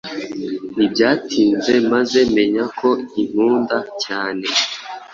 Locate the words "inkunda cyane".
3.21-4.45